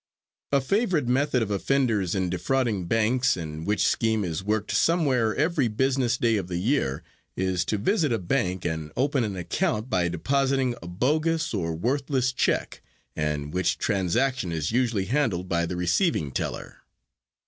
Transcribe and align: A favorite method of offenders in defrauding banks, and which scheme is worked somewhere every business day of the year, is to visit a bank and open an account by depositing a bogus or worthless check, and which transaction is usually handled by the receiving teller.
A 0.51 0.59
favorite 0.61 1.07
method 1.07 1.43
of 1.43 1.51
offenders 1.51 2.15
in 2.15 2.31
defrauding 2.31 2.87
banks, 2.87 3.37
and 3.37 3.67
which 3.67 3.85
scheme 3.85 4.25
is 4.25 4.43
worked 4.43 4.71
somewhere 4.71 5.35
every 5.35 5.67
business 5.67 6.17
day 6.17 6.37
of 6.37 6.47
the 6.47 6.57
year, 6.57 7.03
is 7.35 7.63
to 7.65 7.77
visit 7.77 8.11
a 8.11 8.17
bank 8.17 8.65
and 8.65 8.91
open 8.97 9.23
an 9.23 9.35
account 9.35 9.91
by 9.91 10.07
depositing 10.07 10.73
a 10.81 10.87
bogus 10.87 11.53
or 11.53 11.75
worthless 11.75 12.33
check, 12.33 12.81
and 13.15 13.53
which 13.53 13.77
transaction 13.77 14.51
is 14.51 14.71
usually 14.71 15.05
handled 15.05 15.47
by 15.47 15.67
the 15.67 15.75
receiving 15.75 16.31
teller. 16.31 16.77